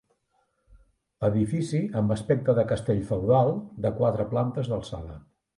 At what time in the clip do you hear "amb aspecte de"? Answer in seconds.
2.01-2.65